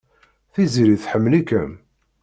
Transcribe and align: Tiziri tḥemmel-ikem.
Tiziri 0.53 0.95
tḥemmel-ikem. 1.03 1.71